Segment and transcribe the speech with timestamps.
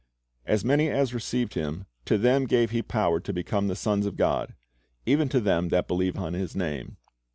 [0.47, 4.15] "As many as received Him, to them gave He power to become the sons of
[4.17, 4.55] God,
[5.05, 6.97] even to them that believe on His name."